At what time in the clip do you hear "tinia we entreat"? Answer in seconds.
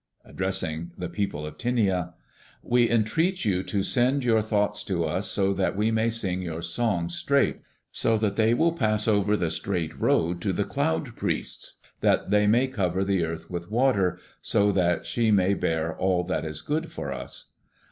1.59-3.45